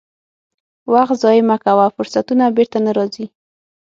[0.93, 3.25] وخت ضایع مه کوه، فرصتونه بیرته نه راځي.